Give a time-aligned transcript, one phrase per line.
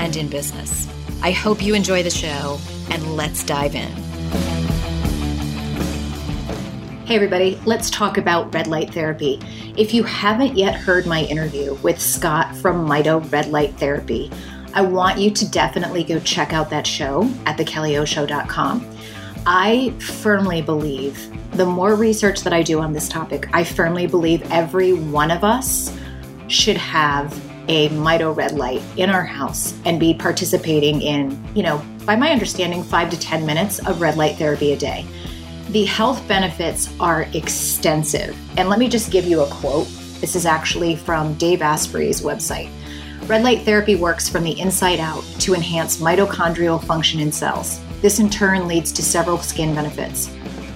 [0.00, 0.88] and in business.
[1.22, 2.58] I hope you enjoy the show,
[2.90, 3.90] and let's dive in.
[7.04, 9.38] Hey, everybody, let's talk about red light therapy.
[9.76, 14.30] If you haven't yet heard my interview with Scott from Mito Red Light Therapy,
[14.72, 18.96] I want you to definitely go check out that show at thekellyoShow.com.
[19.44, 24.50] I firmly believe the more research that I do on this topic, I firmly believe
[24.50, 25.94] every one of us
[26.46, 31.80] should have a Mito red light in our house and be participating in, you know,
[32.04, 35.06] by my understanding, five to 10 minutes of red light therapy a day.
[35.68, 38.36] The health benefits are extensive.
[38.58, 39.86] And let me just give you a quote.
[40.20, 42.70] This is actually from Dave Asprey's website.
[43.28, 47.80] Red light therapy works from the inside out to enhance mitochondrial function in cells.
[48.02, 50.28] This in turn leads to several skin benefits.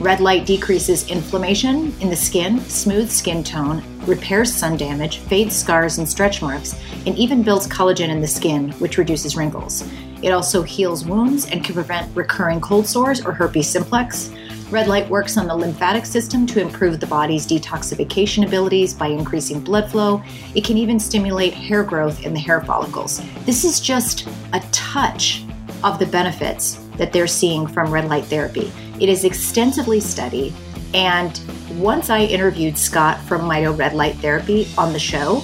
[0.04, 5.96] Red light decreases inflammation in the skin, smooths skin tone, repairs sun damage, fades scars
[5.96, 9.88] and stretch marks, and even builds collagen in the skin, which reduces wrinkles.
[10.20, 14.30] It also heals wounds and can prevent recurring cold sores or herpes simplex.
[14.68, 19.58] Red light works on the lymphatic system to improve the body's detoxification abilities by increasing
[19.58, 20.22] blood flow.
[20.54, 23.22] It can even stimulate hair growth in the hair follicles.
[23.46, 25.44] This is just a touch
[25.82, 28.70] of the benefits that they're seeing from red light therapy.
[29.00, 30.54] It is extensively studied,
[30.94, 31.40] and
[31.78, 35.42] once I interviewed Scott from Mito Red Light Therapy on the show,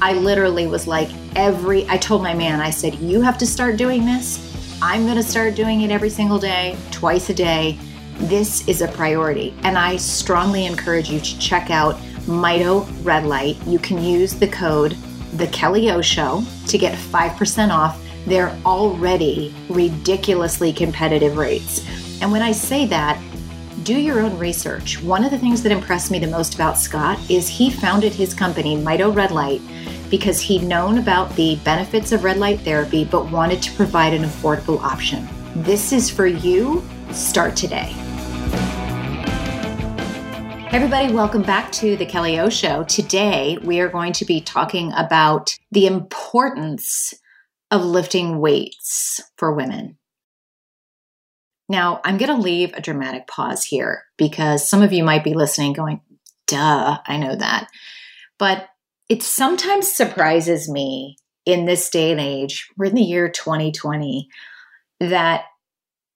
[0.00, 3.76] I literally was like, every, I told my man, I said, you have to start
[3.76, 4.48] doing this.
[4.80, 7.78] I'm going to start doing it every single day, twice a day.
[8.18, 9.54] This is a priority.
[9.62, 11.96] And I strongly encourage you to check out
[12.26, 13.56] Mito Red Light.
[13.66, 14.96] You can use the code
[15.34, 21.84] The Kelly O Show to get 5% off their already ridiculously competitive rates.
[22.22, 23.20] And when I say that,
[23.82, 25.02] do your own research.
[25.02, 28.32] One of the things that impressed me the most about Scott is he founded his
[28.32, 29.60] company, Mito Red Light,
[30.08, 34.22] because he'd known about the benefits of red light therapy but wanted to provide an
[34.22, 35.28] affordable option.
[35.56, 36.84] This is for you.
[37.10, 37.92] Start today.
[40.70, 42.84] Everybody, welcome back to the Kelly O Show.
[42.84, 47.14] Today, we are going to be talking about the importance
[47.72, 49.98] of lifting weights for women.
[51.68, 55.34] Now, I'm going to leave a dramatic pause here because some of you might be
[55.34, 56.00] listening going,
[56.46, 57.68] duh, I know that.
[58.38, 58.68] But
[59.08, 64.28] it sometimes surprises me in this day and age, we're in the year 2020,
[65.00, 65.44] that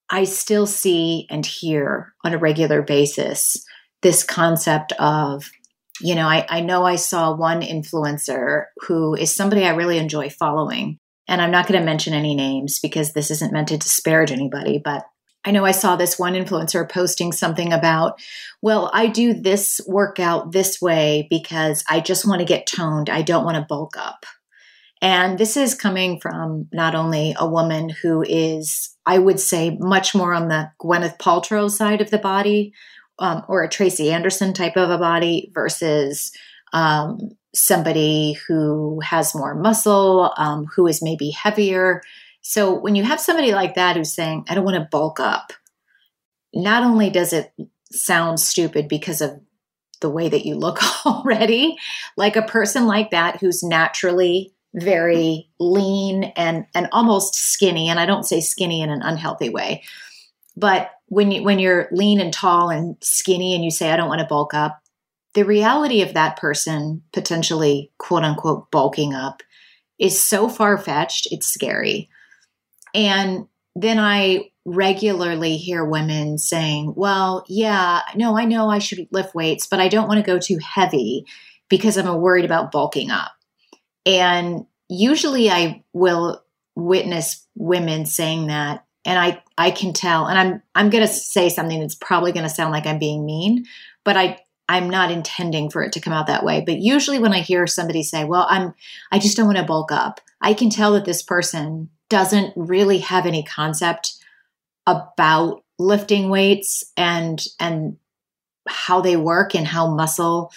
[0.09, 3.65] I still see and hear on a regular basis
[4.03, 5.51] this concept of,
[6.01, 10.31] you know, I, I know I saw one influencer who is somebody I really enjoy
[10.31, 10.99] following.
[11.29, 14.81] And I'm not going to mention any names because this isn't meant to disparage anybody,
[14.83, 15.05] but
[15.47, 18.21] I know I saw this one influencer posting something about,
[18.61, 23.09] well, I do this workout this way because I just want to get toned.
[23.09, 24.27] I don't want to bulk up.
[25.01, 30.15] And this is coming from not only a woman who is, I would say, much
[30.15, 32.73] more on the Gwyneth Paltrow side of the body,
[33.19, 36.33] um, or a Tracy Anderson type of a body, versus
[36.73, 37.19] um,
[37.55, 42.03] somebody who has more muscle, um, who is maybe heavier.
[42.49, 45.53] So when you have somebody like that who's saying, I don't want to bulk up,
[46.55, 47.53] not only does it
[47.91, 49.41] sound stupid because of
[50.01, 51.77] the way that you look already,
[52.17, 58.05] like a person like that who's naturally very lean and and almost skinny and I
[58.05, 59.83] don't say skinny in an unhealthy way
[60.57, 64.09] but when you when you're lean and tall and skinny and you say I don't
[64.09, 64.81] want to bulk up,
[65.35, 69.43] the reality of that person potentially quote unquote bulking up
[69.99, 72.09] is so far fetched, it's scary.
[72.97, 73.47] And
[73.77, 79.67] then I regularly hear women saying, Well, yeah, no, I know I should lift weights,
[79.67, 81.27] but I don't want to go too heavy
[81.69, 83.33] because I'm worried about bulking up.
[84.07, 86.43] And usually I will
[86.75, 91.49] witness women saying that and I I can tell and I'm I'm going to say
[91.49, 93.67] something that's probably going to sound like I'm being mean,
[94.05, 94.39] but I
[94.69, 96.63] I'm not intending for it to come out that way.
[96.65, 98.75] But usually when I hear somebody say, "Well, I'm
[99.13, 102.99] I just don't want to bulk up." I can tell that this person doesn't really
[102.99, 104.15] have any concept
[104.87, 107.97] about lifting weights and and
[108.69, 110.53] how they work and how muscle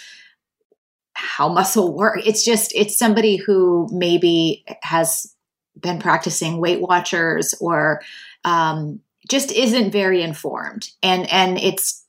[1.14, 2.20] how muscle work.
[2.26, 5.34] It's just it's somebody who maybe has
[5.78, 8.02] been practicing Weight Watchers or
[8.44, 12.06] um, just isn't very informed, and and it's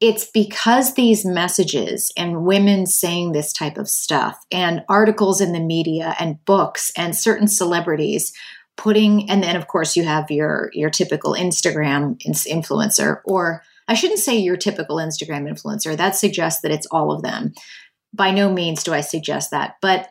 [0.00, 5.60] it's because these messages and women saying this type of stuff and articles in the
[5.60, 8.32] media and books and certain celebrities
[8.76, 14.18] putting and then of course you have your your typical instagram influencer or i shouldn't
[14.18, 15.96] say your typical instagram influencer.
[15.96, 17.52] That suggests that it's all of them.
[18.14, 20.08] By no means do i suggest that but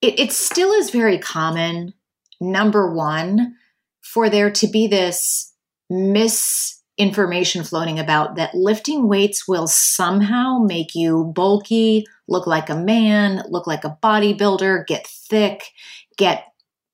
[0.00, 1.94] it, it still is very common
[2.40, 3.56] number one
[4.02, 5.52] for there to be this
[5.90, 13.42] misinformation floating about that lifting weights will somehow make you bulky, look like a man,
[13.48, 15.64] look like a bodybuilder, get thick,
[16.16, 16.47] get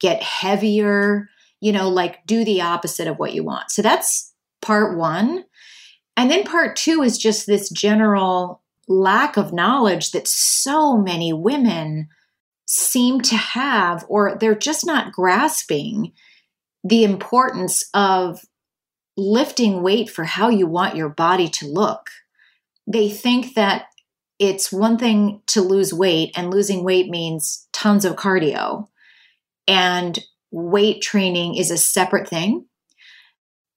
[0.04, 1.30] get heavier,
[1.60, 3.70] you know, like do the opposite of what you want.
[3.70, 5.42] So that's part 1.
[6.18, 12.08] And then part 2 is just this general lack of knowledge that so many women
[12.66, 16.12] seem to have or they're just not grasping
[16.82, 18.40] the importance of
[19.16, 22.10] lifting weight for how you want your body to look.
[22.86, 23.86] They think that
[24.38, 28.88] it's one thing to lose weight, and losing weight means tons of cardio.
[29.66, 30.18] And
[30.50, 32.66] weight training is a separate thing.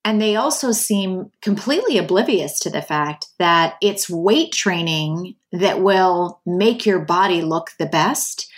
[0.06, 6.40] And they also seem completely oblivious to the fact that it's weight training that will
[6.46, 8.50] make your body look the best.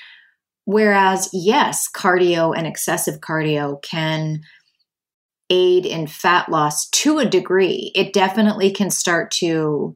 [0.66, 4.42] Whereas, yes, cardio and excessive cardio can
[5.50, 7.92] aid in fat loss to a degree.
[7.96, 9.96] It definitely can start to,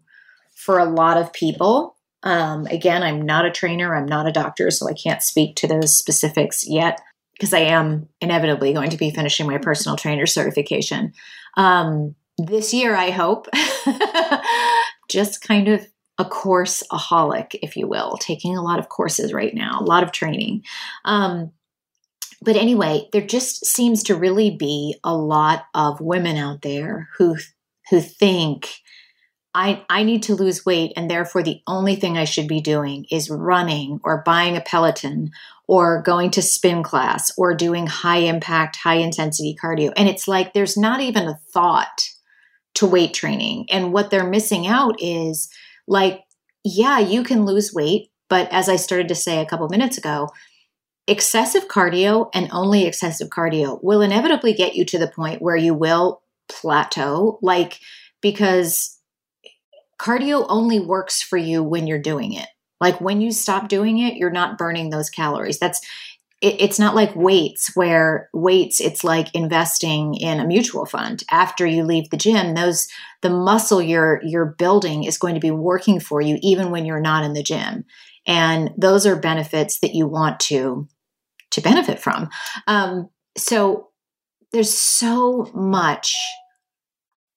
[0.55, 1.95] for a lot of people.
[2.23, 5.67] Um, again, I'm not a trainer, I'm not a doctor, so I can't speak to
[5.67, 6.99] those specifics yet
[7.33, 11.13] because I am inevitably going to be finishing my personal trainer certification
[11.57, 13.47] um, this year, I hope.
[15.09, 15.85] Just kind of
[16.17, 20.03] a course aholic, if you will, taking a lot of courses right now, a lot
[20.03, 20.63] of training.
[21.05, 21.51] Um,
[22.41, 27.37] but anyway, there just seems to really be a lot of women out there who
[27.89, 28.69] who think
[29.55, 33.05] I I need to lose weight and therefore the only thing I should be doing
[33.11, 35.31] is running or buying a Peloton
[35.67, 39.93] or going to spin class or doing high impact high intensity cardio.
[39.95, 42.09] And it's like there's not even a thought
[42.75, 43.67] to weight training.
[43.69, 45.49] And what they're missing out is
[45.87, 46.23] like
[46.63, 50.29] yeah, you can lose weight, but as I started to say a couple minutes ago,
[51.07, 55.73] excessive cardio and only excessive cardio will inevitably get you to the point where you
[55.73, 57.79] will plateau like
[58.21, 58.97] because
[59.99, 62.47] cardio only works for you when you're doing it.
[62.81, 65.59] Like when you stop doing it you're not burning those calories.
[65.59, 65.79] That's
[66.41, 71.23] it, it's not like weights where weights it's like investing in a mutual fund.
[71.31, 72.87] After you leave the gym those
[73.21, 76.99] the muscle you're you're building is going to be working for you even when you're
[76.99, 77.85] not in the gym.
[78.25, 80.87] And those are benefits that you want to
[81.51, 82.29] to benefit from.
[82.67, 83.89] Um, so
[84.51, 86.15] there's so much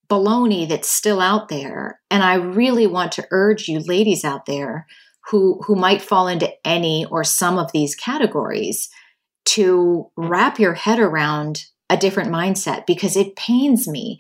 [0.09, 4.87] baloney that's still out there, and I really want to urge you, ladies out there,
[5.31, 8.89] who who might fall into any or some of these categories,
[9.47, 14.19] to wrap your head around a different mindset because it pains me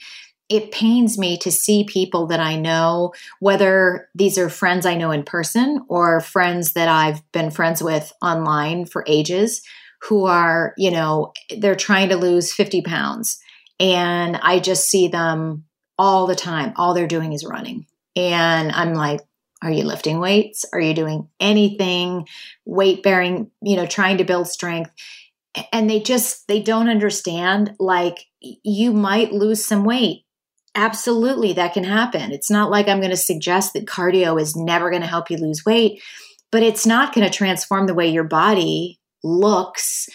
[0.49, 5.11] it pains me to see people that I know, whether these are friends I know
[5.11, 9.63] in person or friends that I've been friends with online for ages,
[10.03, 13.39] who are, you know, they're trying to lose 50 pounds.
[13.81, 15.65] And I just see them
[15.99, 16.73] all the time.
[16.77, 17.87] All they're doing is running.
[18.15, 19.21] And I'm like,
[19.63, 20.65] are you lifting weights?
[20.73, 22.27] Are you doing anything
[22.65, 24.91] weight bearing, you know, trying to build strength?
[25.73, 30.25] And they just, they don't understand like you might lose some weight.
[30.75, 32.33] Absolutely, that can happen.
[32.33, 35.39] It's not like I'm going to suggest that cardio is never going to help you
[35.39, 36.03] lose weight,
[36.53, 40.07] but it's not going to transform the way your body looks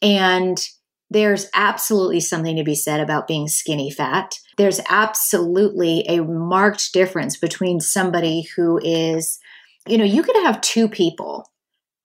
[0.00, 0.66] and
[1.10, 4.34] There's absolutely something to be said about being skinny fat.
[4.56, 9.38] There's absolutely a marked difference between somebody who is,
[9.86, 11.50] you know, you could have two people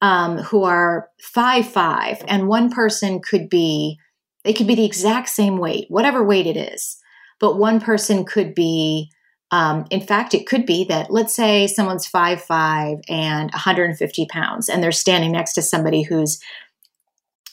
[0.02, 3.98] um, who are five five, and one person could be,
[4.44, 6.98] they could be the exact same weight, whatever weight it is,
[7.40, 9.10] but one person could be
[9.52, 14.70] um, in fact, it could be that let's say someone's five five and 150 pounds,
[14.70, 16.40] and they're standing next to somebody who's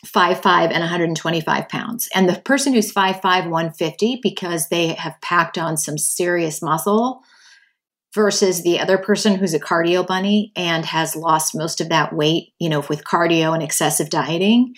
[0.06, 5.20] five five and 125 pounds, and the person who's five five 150 because they have
[5.20, 7.22] packed on some serious muscle,
[8.14, 12.52] versus the other person who's a cardio bunny and has lost most of that weight,
[12.58, 14.74] you know, with cardio and excessive dieting.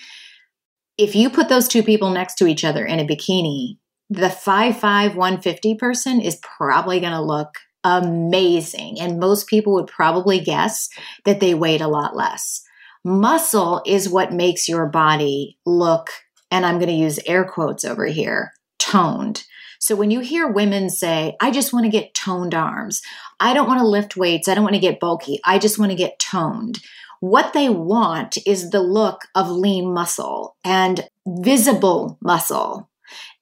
[0.99, 3.79] If you put those two people next to each other in a bikini,
[4.11, 9.01] the 5'5, 150 person is probably going to look amazing.
[9.01, 10.89] And most people would probably guess
[11.25, 12.63] that they weighed a lot less.
[13.05, 16.11] Muscle is what makes your body look,
[16.51, 19.45] and I'm going to use air quotes over here, toned.
[19.79, 23.01] So when you hear women say, I just want to get toned arms,
[23.41, 25.91] I don't want to lift weights, I don't want to get bulky, I just want
[25.91, 26.81] to get toned.
[27.21, 32.91] What they want is the look of lean muscle and visible muscle.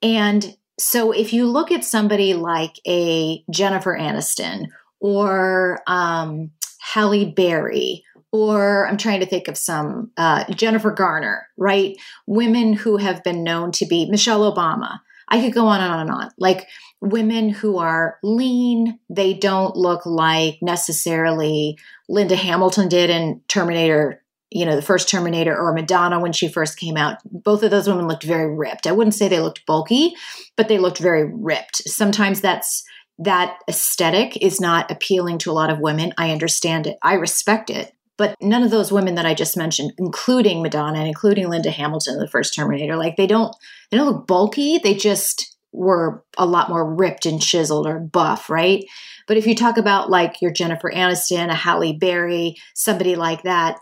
[0.01, 4.67] And so if you look at somebody like a Jennifer Aniston
[5.01, 11.95] or um, Halle Berry, or I'm trying to think of some uh, Jennifer Garner, right?
[12.27, 14.99] Women who have been known to be Michelle Obama.
[15.27, 16.31] I could go on and on and on.
[16.37, 16.67] Like
[17.01, 24.65] women who are lean, they don't look like necessarily Linda Hamilton did in Terminator you
[24.65, 28.07] know, the first Terminator or Madonna when she first came out, both of those women
[28.07, 28.87] looked very ripped.
[28.87, 30.15] I wouldn't say they looked bulky,
[30.55, 31.87] but they looked very ripped.
[31.87, 32.83] Sometimes that's
[33.19, 36.13] that aesthetic is not appealing to a lot of women.
[36.17, 36.97] I understand it.
[37.03, 37.93] I respect it.
[38.19, 42.19] But none of those women that I just mentioned, including Madonna and including Linda Hamilton,
[42.19, 43.55] the first Terminator, like they don't
[43.89, 44.77] they don't look bulky.
[44.77, 48.83] They just were a lot more ripped and chiseled or buff, right?
[49.25, 53.79] But if you talk about like your Jennifer Aniston, a Halle Berry, somebody like that,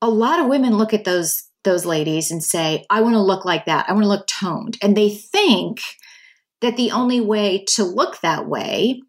[0.00, 3.44] a lot of women look at those those ladies and say, I want to look
[3.44, 3.84] like that.
[3.86, 4.78] I want to look toned.
[4.80, 5.80] And they think
[6.62, 9.02] that the only way to look that way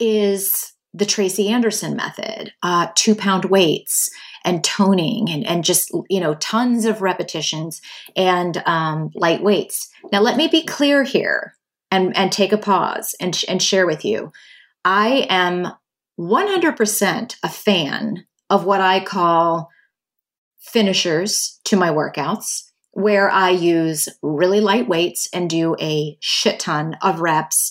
[0.00, 4.10] is the Tracy Anderson method, uh, two pound weights
[4.44, 7.80] and toning and, and just, you know, tons of repetitions
[8.16, 9.88] and um, light weights.
[10.12, 11.54] Now, let me be clear here
[11.90, 14.32] and, and take a pause and, and share with you.
[14.84, 15.68] I am
[16.18, 19.70] 100% a fan of what I call
[20.58, 26.96] finishers to my workouts where I use really light weights and do a shit ton
[27.00, 27.70] of reps,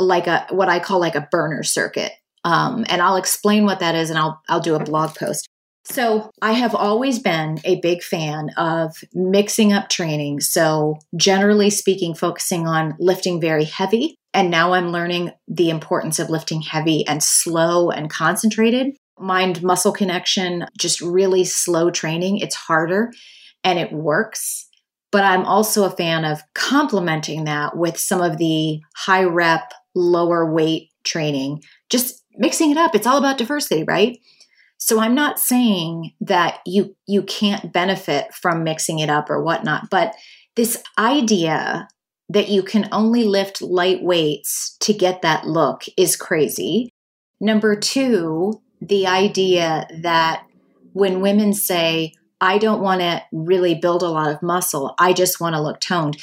[0.00, 2.12] like a what I call like a burner circuit.
[2.46, 5.48] Um, and I'll explain what that is, and I'll I'll do a blog post.
[5.84, 10.40] So I have always been a big fan of mixing up training.
[10.40, 14.16] So generally speaking, focusing on lifting very heavy.
[14.32, 19.92] And now I'm learning the importance of lifting heavy and slow and concentrated mind muscle
[19.92, 22.38] connection, just really slow training.
[22.38, 23.12] It's harder
[23.64, 24.66] and it works.
[25.12, 30.52] But I'm also a fan of complementing that with some of the high rep, lower
[30.52, 32.94] weight training, just mixing it up.
[32.94, 34.18] It's all about diversity, right?
[34.78, 39.88] So I'm not saying that you you can't benefit from mixing it up or whatnot,
[39.90, 40.14] but
[40.54, 41.88] this idea
[42.28, 46.90] that you can only lift light weights to get that look is crazy.
[47.40, 50.44] Number two, the idea that
[50.92, 55.40] when women say, I don't want to really build a lot of muscle, I just
[55.40, 56.16] want to look toned.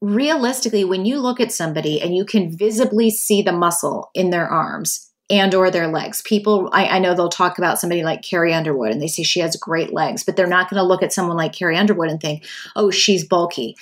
[0.00, 4.48] Realistically, when you look at somebody and you can visibly see the muscle in their
[4.48, 8.54] arms and or their legs, people I, I know they'll talk about somebody like Carrie
[8.54, 11.12] Underwood and they say she has great legs, but they're not going to look at
[11.12, 13.76] someone like Carrie Underwood and think, oh, she's bulky.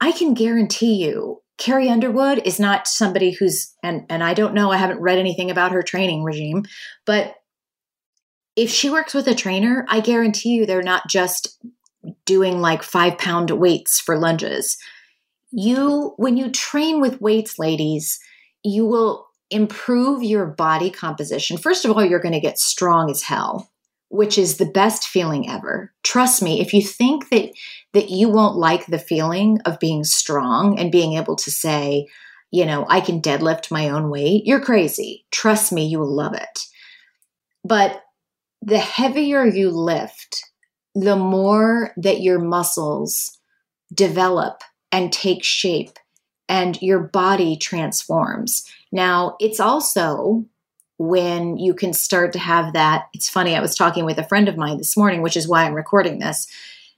[0.00, 4.70] I can guarantee you Carrie Underwood is not somebody who's and and I don't know,
[4.70, 6.64] I haven't read anything about her training regime,
[7.04, 7.34] but
[8.54, 11.58] if she works with a trainer, I guarantee you they're not just
[12.24, 14.78] doing like 5 pound weights for lunges.
[15.50, 18.18] You when you train with weights ladies,
[18.64, 21.56] you will improve your body composition.
[21.56, 23.70] First of all, you're going to get strong as hell
[24.10, 25.92] which is the best feeling ever.
[26.02, 27.50] Trust me, if you think that
[27.92, 32.06] that you won't like the feeling of being strong and being able to say,
[32.50, 35.26] you know, I can deadlift my own weight, you're crazy.
[35.30, 36.60] Trust me, you will love it.
[37.64, 38.02] But
[38.62, 40.44] the heavier you lift,
[40.94, 43.38] the more that your muscles
[43.92, 45.98] develop and take shape
[46.48, 48.64] and your body transforms.
[48.90, 50.44] Now, it's also
[50.98, 53.08] when you can start to have that.
[53.12, 55.64] It's funny, I was talking with a friend of mine this morning, which is why
[55.64, 56.46] I'm recording this.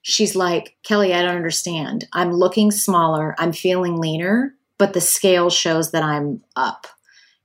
[0.03, 2.09] she's like, Kelly, I don't understand.
[2.15, 6.87] I'm looking smaller, I'm feeling leaner, but the scale shows that I'm up.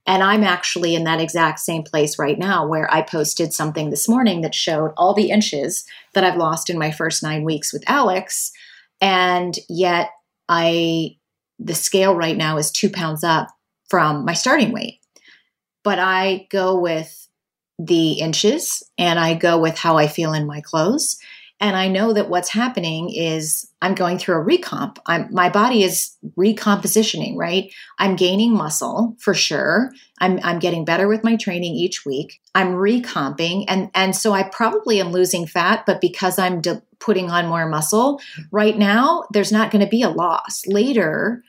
[0.08, 4.08] And I'm actually in that exact same place right now where I posted something this
[4.08, 5.84] morning that showed all the inches
[6.14, 8.52] that I've lost in my first nine weeks with Alex.
[9.02, 10.12] And yet
[10.48, 11.18] I,
[11.60, 13.50] the scale right now is two pounds up
[13.90, 15.00] from my starting weight.
[15.84, 17.28] But I go with
[17.78, 21.18] the inches and I go with how I feel in my clothes.
[21.62, 24.98] And I know that what's happening is I'm going through a recomp.
[25.06, 27.74] I'm, my body is recompositioning, right?
[27.98, 29.94] I'm gaining muscle for sure.
[30.20, 32.42] I'm, I'm getting better with my training each week.
[32.54, 33.66] I'm recomping.
[33.70, 37.68] And, and so I probably am losing fat, but because I'm de- putting on more
[37.68, 38.20] muscle
[38.52, 40.68] right now, there's not going to be a loss.
[40.68, 41.42] Later,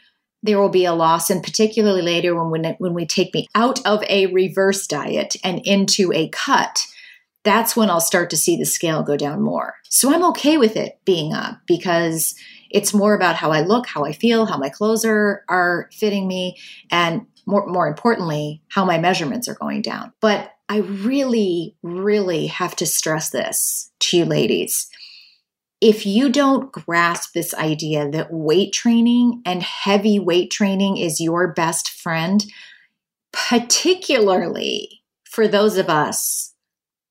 [0.43, 3.85] there will be a loss, and particularly later when, when, when we take me out
[3.85, 6.87] of a reverse diet and into a cut
[7.47, 9.77] that's when I'll start to see the scale go down more.
[9.89, 12.35] So I'm okay with it being up because
[12.71, 16.27] it's more about how I look, how I feel, how my clothes are, are fitting
[16.27, 16.59] me,
[16.91, 20.13] and more, more importantly, how my measurements are going down.
[20.21, 24.89] But I really, really have to stress this to you ladies.
[25.81, 31.53] If you don't grasp this idea that weight training and heavy weight training is your
[31.53, 32.45] best friend,
[33.33, 36.46] particularly for those of us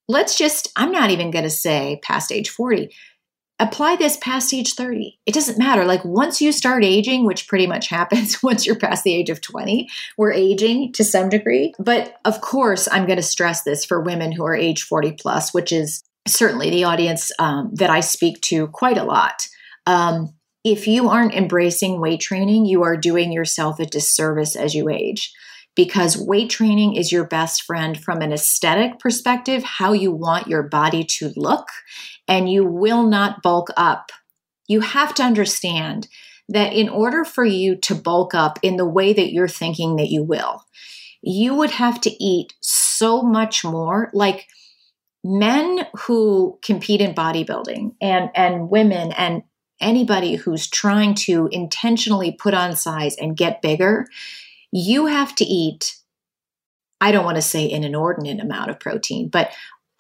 [0.08, 2.94] let's just, I'm not even going to say past age 40.
[3.58, 5.18] Apply this past age 30.
[5.26, 5.86] It doesn't matter.
[5.86, 9.42] Like once you start aging, which pretty much happens once you're past the age of
[9.42, 11.74] 20, we're aging to some degree.
[11.80, 15.54] But of course, I'm going to stress this for women who are age 40 plus,
[15.54, 19.48] which is certainly the audience um, that I speak to quite a lot.
[19.86, 20.34] Um,
[20.64, 25.32] if you aren't embracing weight training, you are doing yourself a disservice as you age
[25.76, 30.64] because weight training is your best friend from an aesthetic perspective, how you want your
[30.64, 31.68] body to look,
[32.28, 34.12] and you will not bulk up.
[34.68, 36.08] You have to understand
[36.48, 40.10] that in order for you to bulk up in the way that you're thinking that
[40.10, 40.64] you will,
[41.22, 44.10] you would have to eat so much more.
[44.14, 44.48] Like
[45.24, 49.42] men who compete in bodybuilding and, and women and
[49.82, 54.08] anybody who's trying to intentionally put on size and get bigger,
[54.72, 55.96] you have to eat,
[57.02, 59.52] I don't want to say an inordinate amount of protein, but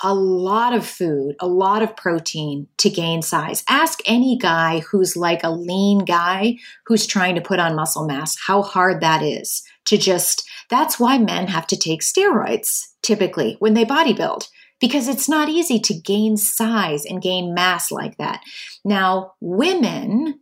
[0.03, 3.63] a lot of food, a lot of protein to gain size.
[3.69, 8.37] Ask any guy who's like a lean guy who's trying to put on muscle mass
[8.45, 13.73] how hard that is to just, that's why men have to take steroids typically when
[13.73, 14.47] they bodybuild
[14.81, 18.41] because it's not easy to gain size and gain mass like that.
[18.83, 20.41] Now, women,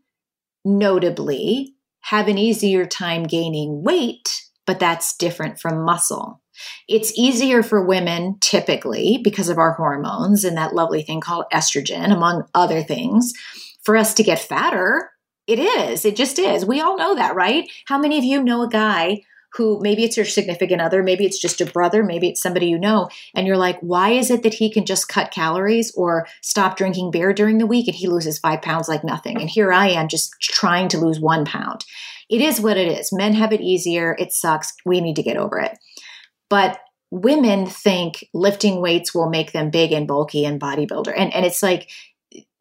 [0.65, 6.41] notably, have an easier time gaining weight, but that's different from muscle.
[6.87, 12.13] It's easier for women typically because of our hormones and that lovely thing called estrogen,
[12.13, 13.33] among other things,
[13.83, 15.09] for us to get fatter.
[15.47, 16.05] It is.
[16.05, 16.65] It just is.
[16.65, 17.69] We all know that, right?
[17.87, 19.23] How many of you know a guy
[19.55, 22.79] who maybe it's your significant other, maybe it's just a brother, maybe it's somebody you
[22.79, 26.75] know, and you're like, why is it that he can just cut calories or stop
[26.75, 29.39] drinking beer during the week and he loses five pounds like nothing?
[29.39, 31.85] And here I am just trying to lose one pound.
[32.29, 33.13] It is what it is.
[33.13, 34.15] Men have it easier.
[34.17, 34.73] It sucks.
[34.85, 35.77] We need to get over it.
[36.49, 36.79] But
[37.11, 41.13] women think lifting weights will make them big and bulky and bodybuilder.
[41.15, 41.91] And, and it's like,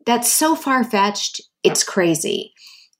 [0.05, 1.41] that's so far fetched.
[1.63, 2.53] It's crazy.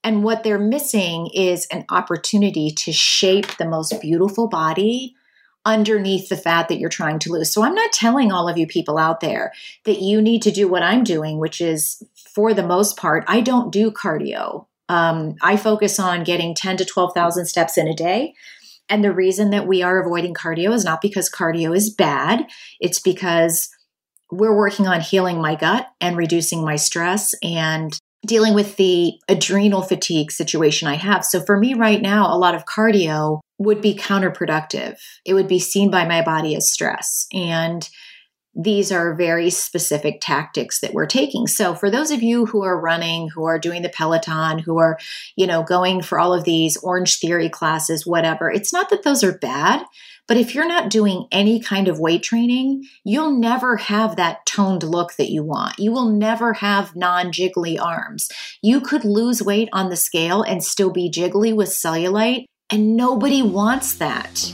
[0.03, 5.15] And what they're missing is an opportunity to shape the most beautiful body
[5.65, 7.51] underneath the fat that you're trying to lose.
[7.51, 9.53] So I'm not telling all of you people out there
[9.85, 13.39] that you need to do what I'm doing, which is for the most part, I
[13.39, 14.65] don't do cardio.
[14.89, 18.33] Um, I focus on getting 10 to 12,000 steps in a day.
[18.89, 22.45] And the reason that we are avoiding cardio is not because cardio is bad,
[22.81, 23.69] it's because
[24.29, 29.81] we're working on healing my gut and reducing my stress and dealing with the adrenal
[29.81, 31.25] fatigue situation I have.
[31.25, 34.97] So for me right now, a lot of cardio would be counterproductive.
[35.25, 37.27] It would be seen by my body as stress.
[37.33, 37.87] And
[38.55, 41.47] these are very specific tactics that we're taking.
[41.47, 44.99] So for those of you who are running, who are doing the Peloton, who are,
[45.35, 49.23] you know, going for all of these Orange Theory classes, whatever, it's not that those
[49.23, 49.83] are bad,
[50.27, 54.83] but if you're not doing any kind of weight training, you'll never have that toned
[54.83, 55.79] look that you want.
[55.79, 58.29] You will never have non-jiggly arms.
[58.61, 63.41] You could lose weight on the scale and still be jiggly with cellulite, and nobody
[63.41, 64.53] wants that.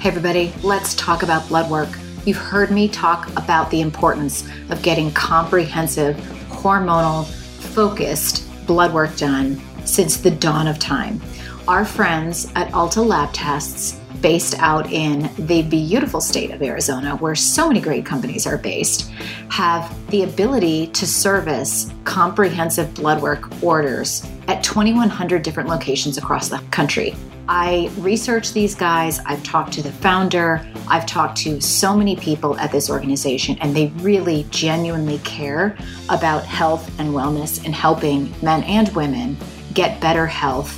[0.00, 1.88] Hey, everybody, let's talk about blood work.
[2.24, 6.14] You've heard me talk about the importance of getting comprehensive,
[6.50, 7.26] hormonal,
[7.74, 11.20] focused blood work done since the dawn of time.
[11.66, 17.34] Our friends at Ulta Lab Tests based out in the beautiful state of Arizona, where
[17.34, 19.10] so many great companies are based,
[19.48, 26.58] have the ability to service comprehensive blood work orders at 2,100 different locations across the
[26.70, 27.16] country.
[27.48, 32.58] I researched these guys, I've talked to the founder, I've talked to so many people
[32.58, 35.76] at this organization, and they really genuinely care
[36.10, 39.38] about health and wellness and helping men and women
[39.72, 40.70] get better health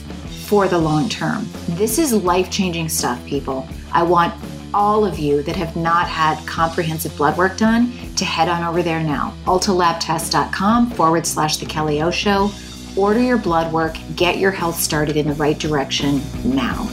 [0.47, 1.49] for the long term.
[1.71, 3.67] This is life changing stuff, people.
[3.93, 4.33] I want
[4.73, 8.83] all of you that have not had comprehensive blood work done to head on over
[8.83, 9.35] there now.
[9.47, 12.51] ultalabtests.com forward slash The Kelly Show.
[12.97, 16.89] Order your blood work, get your health started in the right direction now.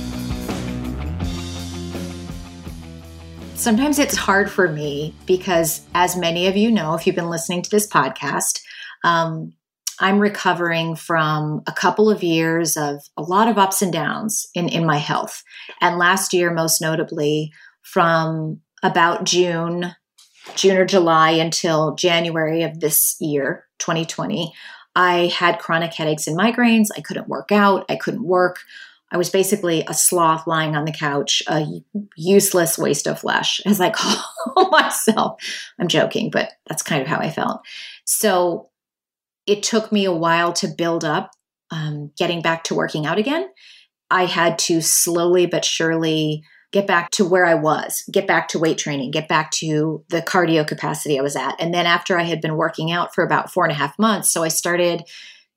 [3.55, 7.63] Sometimes it's hard for me because, as many of you know, if you've been listening
[7.63, 8.59] to this podcast,
[9.03, 9.53] um,
[9.99, 14.69] I'm recovering from a couple of years of a lot of ups and downs in,
[14.69, 15.43] in my health.
[15.81, 19.95] And last year, most notably, from about June,
[20.55, 24.53] June or July until January of this year, 2020,
[24.97, 26.87] I had chronic headaches and migraines.
[26.97, 27.85] I couldn't work out.
[27.87, 28.57] I couldn't work.
[29.11, 31.65] I was basically a sloth lying on the couch, a
[32.15, 35.39] useless waste of flesh, as I call myself.
[35.79, 37.61] I'm joking, but that's kind of how I felt.
[38.05, 38.69] So
[39.45, 41.29] it took me a while to build up
[41.69, 43.47] um, getting back to working out again.
[44.09, 48.59] I had to slowly but surely get back to where I was, get back to
[48.59, 51.55] weight training, get back to the cardio capacity I was at.
[51.59, 54.31] And then after I had been working out for about four and a half months,
[54.31, 55.03] so I started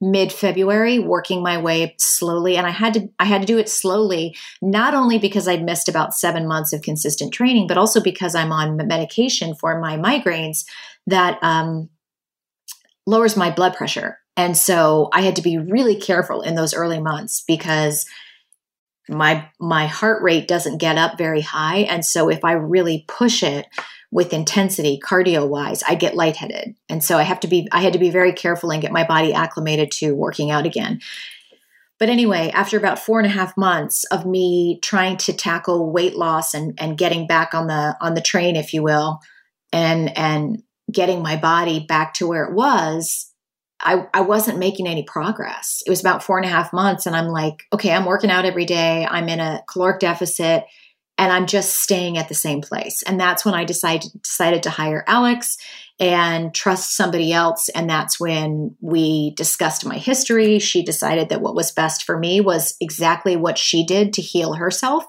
[0.01, 3.69] mid February working my way slowly and I had to I had to do it
[3.69, 8.35] slowly not only because I'd missed about 7 months of consistent training but also because
[8.35, 10.65] I'm on medication for my migraines
[11.07, 11.91] that um,
[13.07, 14.19] lowers my blood pressure.
[14.37, 18.07] And so I had to be really careful in those early months because
[19.09, 23.43] my my heart rate doesn't get up very high and so if I really push
[23.43, 23.67] it
[24.13, 26.75] with intensity cardio wise I get lightheaded.
[26.89, 29.07] And so I have to be I had to be very careful and get my
[29.07, 31.01] body acclimated to working out again.
[32.01, 36.17] But anyway, after about four and a half months of me trying to tackle weight
[36.17, 39.21] loss and, and getting back on the on the train, if you will,
[39.71, 43.30] and and getting my body back to where it was,
[43.83, 45.83] I, I wasn't making any progress.
[45.87, 48.45] It was about four and a half months, and I'm like, okay, I'm working out
[48.45, 49.07] every day.
[49.11, 50.65] I'm in a caloric deficit,
[51.19, 53.03] and I'm just staying at the same place.
[53.03, 55.57] And that's when I decided decided to hire Alex
[55.99, 57.69] and trust somebody else.
[57.71, 60.59] And that's when we discussed my history.
[60.59, 64.55] She decided that what was best for me was exactly what she did to heal
[64.55, 65.05] herself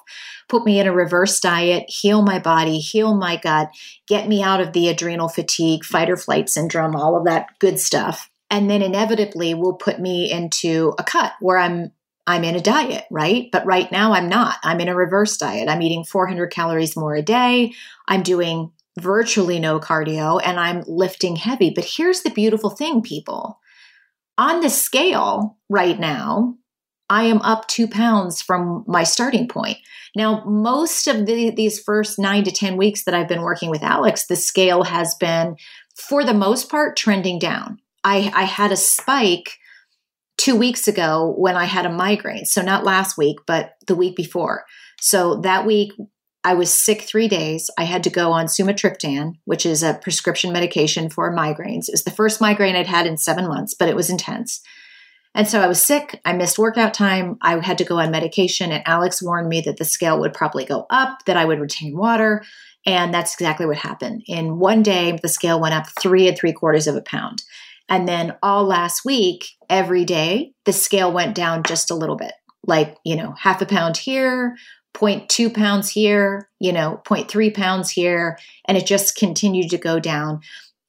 [0.52, 3.72] put me in a reverse diet, heal my body, heal my gut,
[4.06, 7.80] get me out of the adrenal fatigue, fight or flight syndrome, all of that good
[7.80, 8.30] stuff.
[8.52, 11.92] And then inevitably will put me into a cut where I'm
[12.28, 13.50] I'm in a diet, right?
[13.52, 14.58] But right now I'm not.
[14.64, 15.68] I'm in a reverse diet.
[15.68, 17.74] I'm eating 400 calories more a day.
[18.08, 21.72] I'm doing virtually no cardio and I'm lifting heavy.
[21.72, 23.60] But here's the beautiful thing, people.
[24.38, 26.58] On the scale right now,
[27.10, 29.78] I am up two pounds from my starting point.
[30.16, 33.84] Now, most of the, these first nine to 10 weeks that I've been working with
[33.84, 35.58] Alex, the scale has been,
[35.94, 37.81] for the most part, trending down.
[38.04, 39.58] I, I had a spike
[40.38, 42.46] two weeks ago when I had a migraine.
[42.46, 44.66] So, not last week, but the week before.
[45.00, 45.94] So, that week,
[46.44, 47.70] I was sick three days.
[47.78, 51.88] I had to go on sumatriptan, which is a prescription medication for migraines.
[51.88, 54.62] It was the first migraine I'd had in seven months, but it was intense.
[55.34, 56.20] And so I was sick.
[56.26, 57.38] I missed workout time.
[57.42, 58.72] I had to go on medication.
[58.72, 61.96] And Alex warned me that the scale would probably go up, that I would retain
[61.96, 62.44] water.
[62.86, 64.24] And that's exactly what happened.
[64.26, 67.44] In one day, the scale went up three and three quarters of a pound.
[67.92, 72.32] And then all last week, every day, the scale went down just a little bit
[72.66, 74.56] like, you know, half a pound here,
[74.94, 78.38] 0.2 pounds here, you know, 0.3 pounds here.
[78.66, 80.40] And it just continued to go down.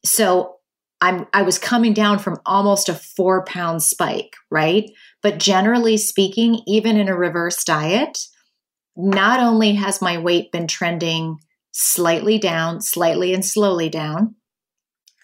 [0.04, 0.56] So
[1.00, 4.90] I'm I was coming down from almost a four pound spike, right?
[5.22, 8.26] But generally speaking, even in a reverse diet,
[8.96, 11.38] not only has my weight been trending
[11.72, 14.36] slightly down, slightly and slowly down,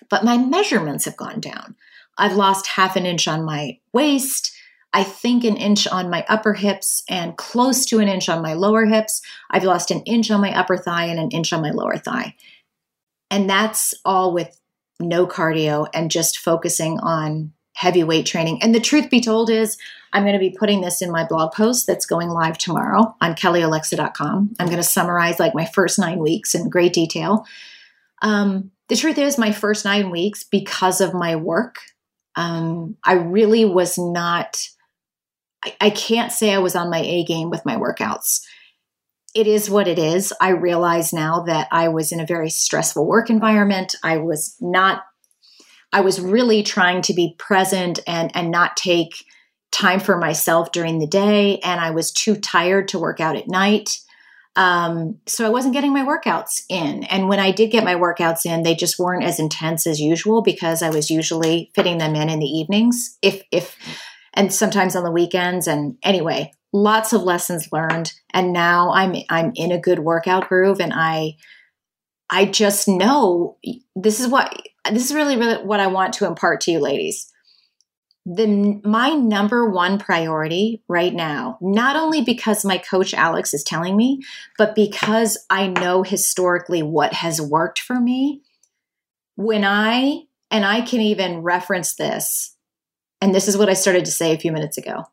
[0.09, 1.77] but my measurements have gone down.
[2.17, 4.55] I've lost half an inch on my waist.
[4.93, 8.55] I think an inch on my upper hips and close to an inch on my
[8.55, 9.23] lower hips.
[9.51, 12.35] I've lost an inch on my upper thigh and an inch on my lower thigh.
[13.31, 14.59] And that's all with
[14.99, 18.61] no cardio and just focusing on heavy weight training.
[18.63, 19.77] And the truth be told is,
[20.13, 23.35] I'm going to be putting this in my blog post that's going live tomorrow on
[23.35, 24.57] kellyolexa.com.
[24.59, 27.47] I'm going to summarize like my first nine weeks in great detail.
[28.23, 31.77] Um, the truth is, my first nine weeks, because of my work,
[32.37, 34.57] um, I really was not,
[35.65, 38.41] I, I can't say I was on my A game with my workouts.
[39.35, 40.33] it is what it is.
[40.41, 43.95] I realize now that I was in a very stressful work environment.
[44.03, 45.03] I was not
[45.93, 49.13] I was really trying to be present and and not take
[49.71, 53.49] time for myself during the day and I was too tired to work out at
[53.49, 53.99] night.
[54.57, 57.05] Um, so I wasn't getting my workouts in.
[57.05, 60.43] And when I did get my workouts in, they just weren't as intense as usual
[60.43, 63.77] because I was usually fitting them in in the evenings, if if
[64.35, 65.67] and sometimes on the weekends.
[65.67, 68.13] And anyway, lots of lessons learned.
[68.35, 71.37] And now I'm I'm in a good workout groove, and I
[72.29, 73.59] I just know
[73.95, 77.33] this is what this is really really what I want to impart to you, ladies
[78.31, 83.97] the my number one priority right now not only because my coach Alex is telling
[83.97, 84.21] me
[84.59, 88.43] but because I know historically what has worked for me.
[89.37, 92.55] When I and I can even reference this
[93.23, 95.05] and this is what I started to say a few minutes ago.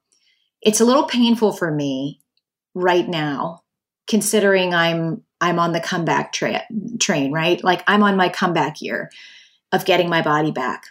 [0.61, 2.19] It's a little painful for me
[2.73, 3.63] right now
[4.07, 6.65] considering I'm I'm on the comeback tra-
[6.99, 7.63] train right?
[7.63, 9.09] Like I'm on my comeback year
[9.71, 10.87] of getting my body back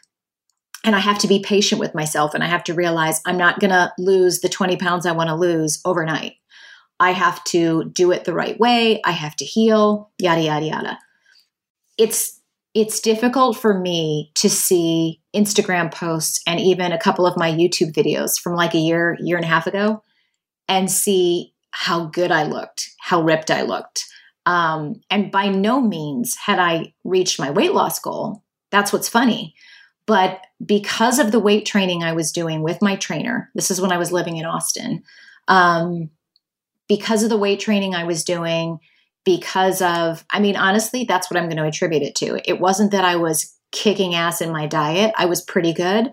[0.84, 3.58] and I have to be patient with myself and I have to realize I'm not
[3.58, 6.34] going to lose the 20 pounds I want to lose overnight.
[7.00, 9.00] I have to do it the right way.
[9.02, 10.98] I have to heal, yada, yada, yada.
[11.96, 12.40] It's,
[12.74, 17.92] it's difficult for me to see Instagram posts and even a couple of my YouTube
[17.92, 20.02] videos from like a year, year and a half ago
[20.68, 24.06] and see how good I looked, how ripped I looked.
[24.46, 28.44] Um, and by no means had I reached my weight loss goal.
[28.70, 29.54] That's what's funny
[30.06, 33.92] but because of the weight training I was doing with my trainer, this is when
[33.92, 35.02] I was living in Austin,
[35.48, 36.10] um,
[36.88, 38.78] because of the weight training I was doing,
[39.24, 42.40] because of, I mean, honestly, that's what I'm going to attribute it to.
[42.48, 46.12] It wasn't that I was kicking ass in my diet, I was pretty good.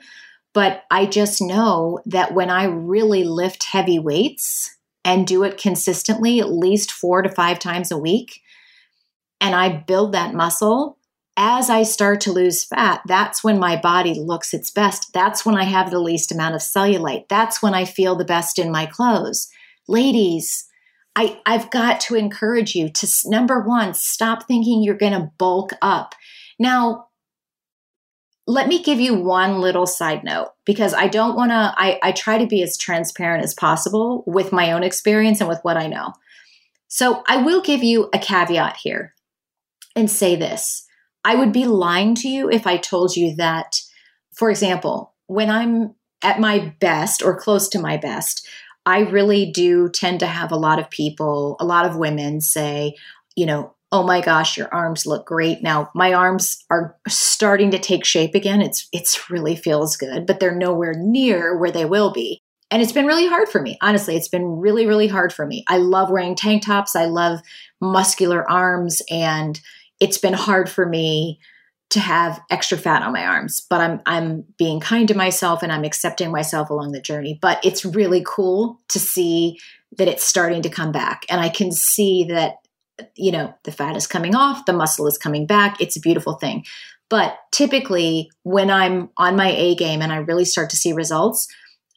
[0.54, 4.70] But I just know that when I really lift heavy weights
[5.06, 8.42] and do it consistently, at least four to five times a week,
[9.40, 10.98] and I build that muscle,
[11.38, 15.14] as I start to lose fat, that's when my body looks its best.
[15.14, 17.28] That's when I have the least amount of cellulite.
[17.30, 19.50] That's when I feel the best in my clothes.
[19.88, 20.68] Ladies,
[21.16, 25.72] I, I've got to encourage you to number one, stop thinking you're going to bulk
[25.82, 26.16] up.
[26.60, 27.08] Now,
[28.48, 32.12] let me give you one little side note because I don't want to, I, I
[32.12, 35.88] try to be as transparent as possible with my own experience and with what I
[35.88, 36.14] know.
[36.88, 39.14] So I will give you a caveat here
[39.96, 40.86] and say this
[41.24, 43.80] I would be lying to you if I told you that,
[44.34, 48.48] for example, when I'm at my best or close to my best,
[48.86, 52.96] I really do tend to have a lot of people, a lot of women say,
[53.36, 55.62] you know, oh my gosh, your arms look great.
[55.62, 58.62] Now, my arms are starting to take shape again.
[58.62, 62.40] It's it's really feels good, but they're nowhere near where they will be.
[62.70, 63.78] And it's been really hard for me.
[63.82, 65.66] Honestly, it's been really really hard for me.
[65.68, 66.96] I love wearing tank tops.
[66.96, 67.42] I love
[67.82, 69.60] muscular arms and
[70.02, 71.40] it's been hard for me
[71.92, 75.72] to have extra fat on my arms, but I'm I'm being kind to myself and
[75.72, 77.38] I'm accepting myself along the journey.
[77.42, 79.60] But it's really cool to see
[79.98, 82.56] that it's starting to come back and I can see that
[83.16, 85.82] you know, the fat is coming off, the muscle is coming back.
[85.82, 86.66] It's a beautiful thing.
[87.10, 91.48] But typically when I'm on my A game and I really start to see results,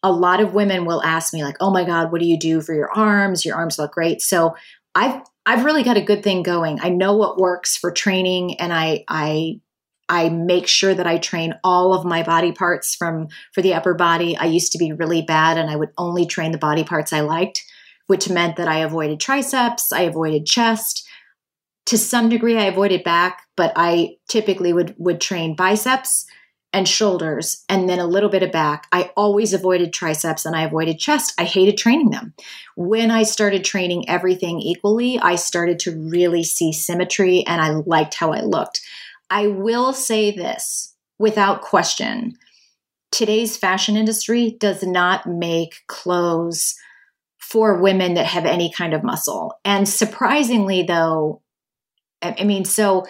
[0.02, 2.60] a lot of women will ask me like, "Oh my god, what do you do
[2.60, 3.44] for your arms?
[3.44, 4.54] Your arms look great." So
[4.94, 6.78] I've I've really got a good thing going.
[6.80, 9.60] I know what works for training and I I
[10.08, 13.94] I make sure that I train all of my body parts from for the upper
[13.94, 14.36] body.
[14.36, 17.20] I used to be really bad and I would only train the body parts I
[17.20, 17.64] liked,
[18.06, 21.06] which meant that I avoided triceps, I avoided chest.
[21.86, 26.26] To some degree I avoided back, but I typically would would train biceps
[26.74, 28.88] and shoulders and then a little bit of back.
[28.92, 31.32] I always avoided triceps and I avoided chest.
[31.38, 32.34] I hated training them.
[32.76, 38.14] When I started training everything equally, I started to really see symmetry and I liked
[38.14, 38.80] how I looked.
[39.30, 42.36] I will say this without question
[43.12, 46.74] today's fashion industry does not make clothes
[47.38, 49.54] for women that have any kind of muscle.
[49.64, 51.40] And surprisingly, though,
[52.20, 53.06] I mean, so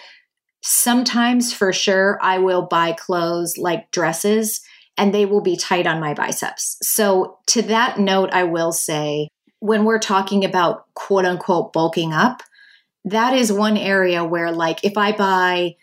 [0.67, 4.63] Sometimes for sure, I will buy clothes like dresses
[4.97, 6.79] and they will be tight on my biceps.
[6.81, 9.29] So, to that note, I will say
[9.61, 12.43] when we're talking about quote unquote bulking up,
[13.05, 15.75] that is one area where, like, if I buy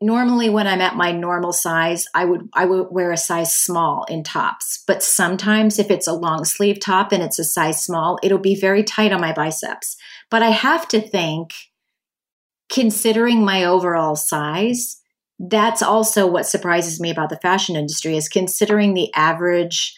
[0.00, 4.04] normally when i'm at my normal size i would i would wear a size small
[4.08, 8.18] in tops but sometimes if it's a long sleeve top and it's a size small
[8.24, 9.96] it'll be very tight on my biceps
[10.30, 11.52] but i have to think
[12.70, 15.00] considering my overall size,
[15.38, 19.96] that's also what surprises me about the fashion industry is considering the average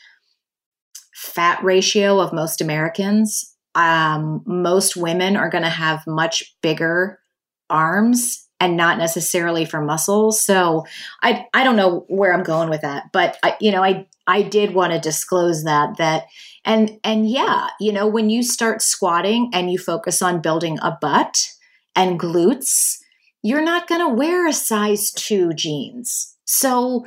[1.15, 3.55] fat ratio of most Americans.
[3.75, 7.21] um, most women are going to have much bigger
[7.69, 10.43] arms and not necessarily for muscles.
[10.43, 10.85] So
[11.23, 14.43] I I don't know where I'm going with that, but I, you know I I
[14.43, 16.25] did want to disclose that that
[16.65, 20.99] and and yeah, you know when you start squatting and you focus on building a
[21.01, 21.47] butt
[21.95, 22.99] and glutes,
[23.43, 26.37] you're not going to wear a size 2 jeans.
[26.45, 27.07] So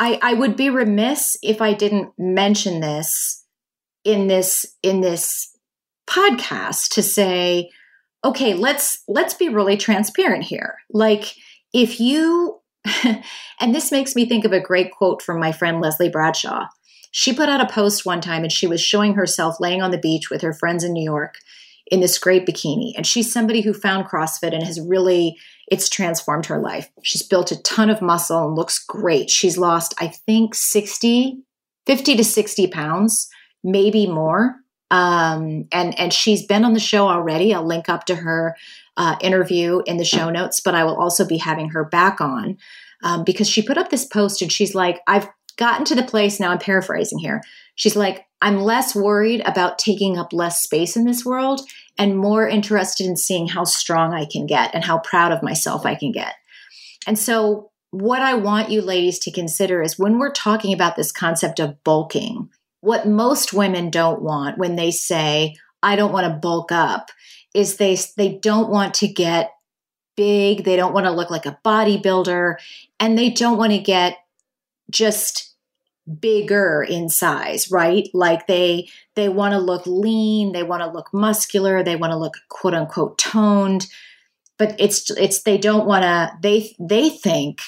[0.00, 3.44] I I would be remiss if I didn't mention this
[4.04, 5.56] in this in this
[6.06, 7.70] podcast to say
[8.24, 10.76] okay, let's let's be really transparent here.
[10.90, 11.34] Like
[11.72, 12.60] if you
[13.60, 16.66] and this makes me think of a great quote from my friend Leslie Bradshaw.
[17.10, 19.98] She put out a post one time and she was showing herself laying on the
[19.98, 21.36] beach with her friends in New York
[21.88, 22.92] in this great bikini.
[22.96, 26.90] And she's somebody who found CrossFit and has really it's transformed her life.
[27.02, 29.30] She's built a ton of muscle and looks great.
[29.30, 31.42] She's lost I think 60
[31.86, 33.28] 50 to 60 pounds,
[33.62, 34.56] maybe more
[34.90, 37.52] um, and and she's been on the show already.
[37.54, 38.56] I'll link up to her
[38.96, 42.56] uh, interview in the show notes, but I will also be having her back on
[43.02, 46.38] um, because she put up this post and she's like, I've gotten to the place
[46.38, 46.50] now.
[46.50, 47.42] I'm paraphrasing here.
[47.74, 51.62] She's like, I'm less worried about taking up less space in this world
[51.98, 55.86] and more interested in seeing how strong I can get and how proud of myself
[55.86, 56.34] I can get.
[57.06, 61.12] And so, what I want you ladies to consider is when we're talking about this
[61.12, 66.38] concept of bulking, what most women don't want when they say, I don't want to
[66.38, 67.10] bulk up,
[67.54, 69.52] is they, they don't want to get
[70.16, 70.64] big.
[70.64, 72.56] They don't want to look like a bodybuilder
[73.00, 74.18] and they don't want to get
[74.90, 75.53] just
[76.20, 81.08] bigger in size right like they they want to look lean they want to look
[81.14, 83.86] muscular they want to look quote unquote toned
[84.58, 87.60] but it's it's they don't want to they they think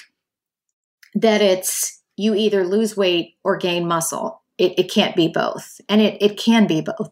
[1.14, 5.80] that it's you either lose weight or gain muscle it, it can't be both.
[5.88, 7.10] And it, it can be both.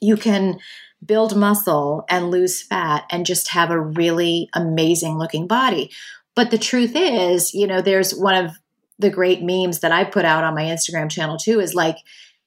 [0.00, 0.58] You can
[1.04, 5.90] build muscle and lose fat and just have a really amazing looking body.
[6.34, 8.52] But the truth is, you know, there's one of
[9.00, 11.96] the great memes that I put out on my Instagram channel too is like,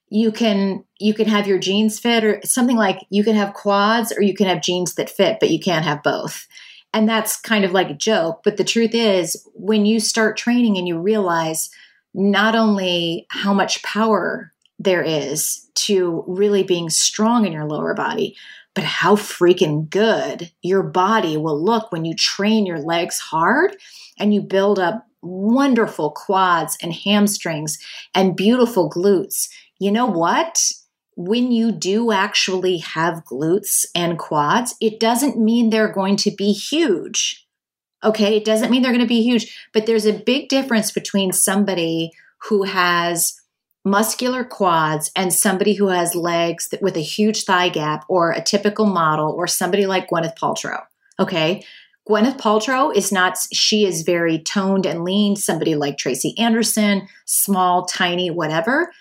[0.10, 4.14] you can you can have your jeans fit or something like you can have quads
[4.16, 6.48] or you can have jeans that fit but you can't have both.
[6.94, 10.78] And that's kind of like a joke but the truth is when you start training
[10.78, 11.72] and you realize
[12.14, 18.36] not only how much power there is to really being strong in your lower body,
[18.76, 23.76] but how freaking good your body will look when you train your legs hard
[24.20, 27.80] and you build up wonderful quads and hamstrings
[28.14, 29.50] and beautiful glutes.
[29.80, 30.72] You know what?
[31.16, 36.52] When you do actually have glutes and quads, it doesn't mean they're going to be
[36.52, 37.48] huge.
[38.04, 41.32] Okay, it doesn't mean they're going to be huge, but there's a big difference between
[41.32, 42.12] somebody
[42.50, 43.34] who has
[43.86, 48.42] muscular quads and somebody who has legs that, with a huge thigh gap or a
[48.44, 50.82] typical model or somebody like Gwyneth Paltrow.
[51.20, 51.64] Okay.
[52.10, 55.36] Gwyneth Paltrow is not, she is very toned and lean.
[55.36, 58.92] Somebody like Tracy Anderson, small, tiny, whatever.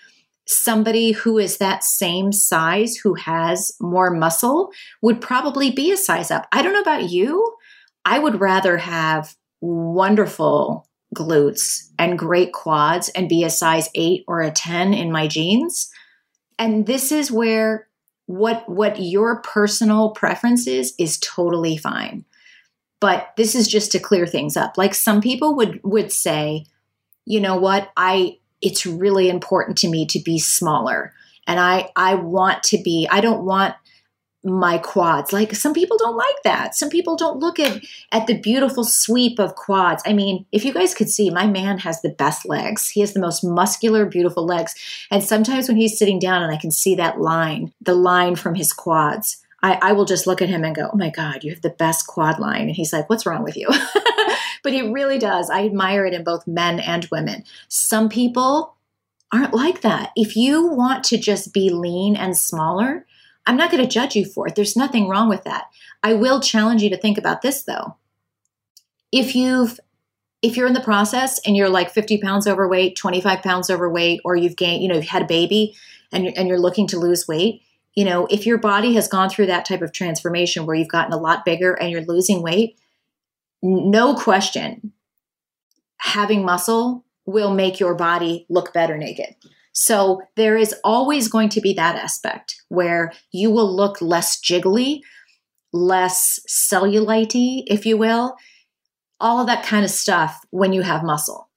[0.45, 6.31] Somebody who is that same size, who has more muscle, would probably be a size
[6.31, 6.47] up.
[6.51, 7.55] I don't know about you,
[8.05, 14.41] I would rather have wonderful glutes and great quads and be a size 8 or
[14.41, 15.89] a 10 in my jeans.
[16.59, 17.87] And this is where
[18.25, 22.25] what what your personal preference is is totally fine.
[23.03, 24.77] But this is just to clear things up.
[24.77, 26.67] Like some people would would say,
[27.25, 27.91] you know what?
[27.97, 31.11] I it's really important to me to be smaller
[31.45, 33.75] and I I want to be I don't want
[34.41, 35.33] my quads.
[35.33, 36.75] Like some people don't like that.
[36.75, 40.01] Some people don't look at at the beautiful sweep of quads.
[40.05, 42.87] I mean, if you guys could see, my man has the best legs.
[42.87, 44.75] He has the most muscular, beautiful legs.
[45.11, 48.55] And sometimes when he's sitting down and I can see that line, the line from
[48.55, 51.51] his quads, I, I will just look at him and go, Oh my God, you
[51.51, 52.67] have the best quad line.
[52.67, 53.67] And he's like, What's wrong with you?
[54.63, 55.49] but he really does.
[55.49, 57.45] I admire it in both men and women.
[57.69, 58.75] Some people
[59.31, 60.11] aren't like that.
[60.15, 63.07] If you want to just be lean and smaller,
[63.45, 64.55] I'm not going to judge you for it.
[64.55, 65.65] There's nothing wrong with that.
[66.03, 67.95] I will challenge you to think about this though.
[69.11, 69.79] If you've
[70.41, 74.35] if you're in the process and you're like 50 pounds overweight, 25 pounds overweight, or
[74.35, 75.73] you've gained, you know, you've had a baby
[76.11, 77.61] and you're, and you're looking to lose weight,
[77.95, 81.13] you know, if your body has gone through that type of transformation where you've gotten
[81.13, 82.79] a lot bigger and you're losing weight,
[83.61, 84.93] no question,
[85.97, 89.35] having muscle will make your body look better naked.
[89.71, 95.01] So there is always going to be that aspect where you will look less jiggly,
[95.71, 98.35] less cellulite if you will,
[99.19, 101.49] all of that kind of stuff when you have muscle.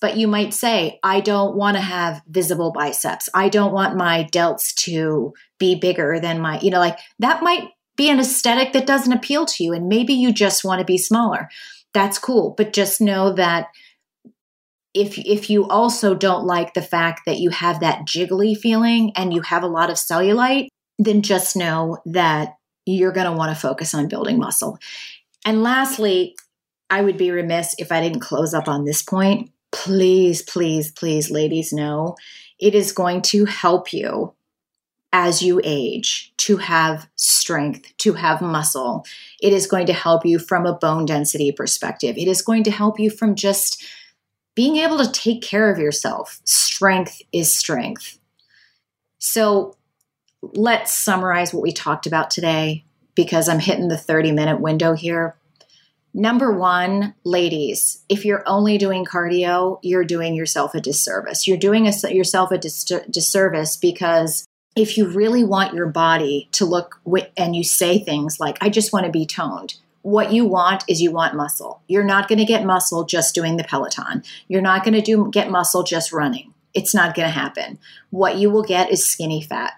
[0.00, 3.28] But you might say, I don't want to have visible biceps.
[3.34, 7.70] I don't want my delts to be bigger than my, you know, like that might
[7.96, 9.72] be an aesthetic that doesn't appeal to you.
[9.72, 11.48] And maybe you just want to be smaller.
[11.92, 12.54] That's cool.
[12.56, 13.68] But just know that
[14.94, 19.34] if if you also don't like the fact that you have that jiggly feeling and
[19.34, 20.68] you have a lot of cellulite,
[20.98, 22.56] then just know that
[22.86, 24.78] you're going to want to focus on building muscle.
[25.44, 26.36] And lastly,
[26.90, 29.50] I would be remiss if I didn't close up on this point.
[29.74, 32.16] Please, please, please, ladies, know
[32.60, 34.32] it is going to help you
[35.12, 39.04] as you age to have strength, to have muscle.
[39.42, 42.16] It is going to help you from a bone density perspective.
[42.16, 43.84] It is going to help you from just
[44.54, 46.40] being able to take care of yourself.
[46.44, 48.18] Strength is strength.
[49.18, 49.76] So
[50.40, 55.36] let's summarize what we talked about today because I'm hitting the 30 minute window here.
[56.16, 61.48] Number one, ladies, if you're only doing cardio, you're doing yourself a disservice.
[61.48, 64.46] You're doing a, yourself a dis- disservice because
[64.76, 67.00] if you really want your body to look
[67.36, 71.02] and you say things like, I just want to be toned, what you want is
[71.02, 71.82] you want muscle.
[71.88, 74.22] You're not going to get muscle just doing the Peloton.
[74.46, 76.54] You're not going to do get muscle just running.
[76.74, 77.78] It's not going to happen.
[78.10, 79.72] What you will get is skinny fat.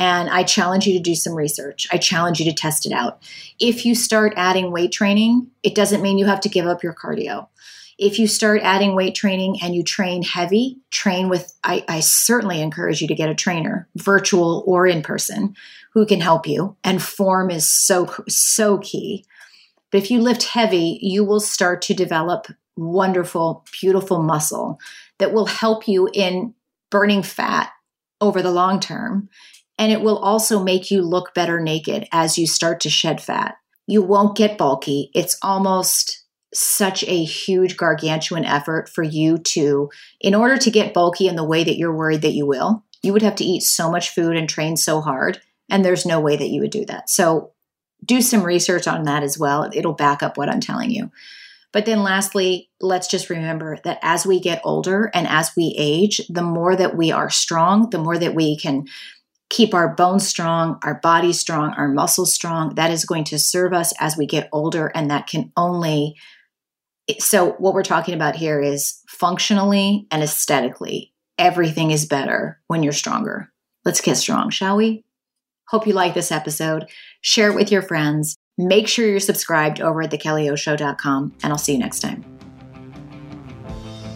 [0.00, 1.86] And I challenge you to do some research.
[1.92, 3.22] I challenge you to test it out.
[3.58, 6.94] If you start adding weight training, it doesn't mean you have to give up your
[6.94, 7.48] cardio.
[7.98, 12.62] If you start adding weight training and you train heavy, train with, I, I certainly
[12.62, 15.54] encourage you to get a trainer, virtual or in person,
[15.92, 16.76] who can help you.
[16.82, 19.26] And form is so, so key.
[19.90, 24.80] But if you lift heavy, you will start to develop wonderful, beautiful muscle
[25.18, 26.54] that will help you in
[26.88, 27.70] burning fat
[28.22, 29.28] over the long term.
[29.80, 33.56] And it will also make you look better naked as you start to shed fat.
[33.86, 35.10] You won't get bulky.
[35.14, 36.22] It's almost
[36.52, 39.88] such a huge, gargantuan effort for you to,
[40.20, 43.14] in order to get bulky in the way that you're worried that you will, you
[43.14, 45.40] would have to eat so much food and train so hard.
[45.70, 47.08] And there's no way that you would do that.
[47.08, 47.52] So
[48.04, 49.70] do some research on that as well.
[49.72, 51.10] It'll back up what I'm telling you.
[51.72, 56.20] But then lastly, let's just remember that as we get older and as we age,
[56.28, 58.86] the more that we are strong, the more that we can
[59.50, 63.74] keep our bones strong, our body strong, our muscles strong, that is going to serve
[63.74, 64.86] us as we get older.
[64.94, 66.16] And that can only,
[67.18, 72.92] so what we're talking about here is functionally and aesthetically, everything is better when you're
[72.92, 73.52] stronger.
[73.84, 75.04] Let's get strong, shall we?
[75.68, 76.88] Hope you like this episode.
[77.20, 78.36] Share it with your friends.
[78.56, 82.24] Make sure you're subscribed over at thekellyoShow.com, and I'll see you next time.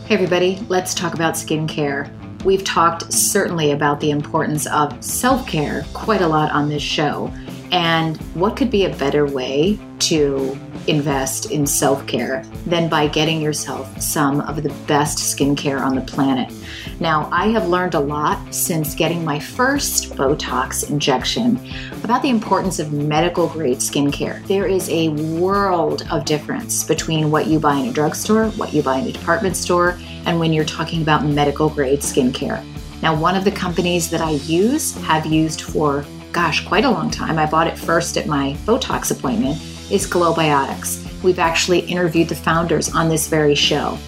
[0.07, 2.24] Hey, everybody, let's talk about skincare.
[2.45, 7.33] We've talked certainly about the importance of self care quite a lot on this show.
[7.73, 13.41] And what could be a better way to invest in self care than by getting
[13.41, 16.53] yourself some of the best skincare on the planet?
[17.01, 21.59] Now, I have learned a lot since getting my first Botox injection
[22.03, 24.47] about the importance of medical grade skincare.
[24.47, 28.83] There is a world of difference between what you buy in a drugstore, what you
[28.83, 32.65] buy in a department store, and when you're talking about medical grade skincare.
[33.03, 36.05] Now, one of the companies that I use, have used for
[36.35, 37.39] gosh, quite a long time.
[37.39, 39.57] I bought it first at my Botox appointment,
[39.91, 41.23] is Glowbiotics.
[41.23, 43.99] We've actually interviewed the founders on this very show.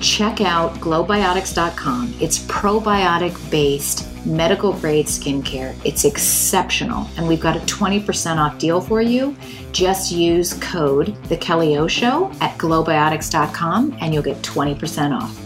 [0.00, 2.14] Check out glowbiotics.com.
[2.20, 5.74] It's probiotic based medical grade skincare.
[5.84, 7.08] It's exceptional.
[7.16, 9.36] And we've got a 20% off deal for you.
[9.72, 15.36] Just use code The Kelly O Show at glowbiotics.com and you'll get 20% off.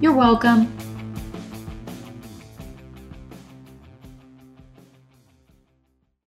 [0.00, 0.76] You're welcome.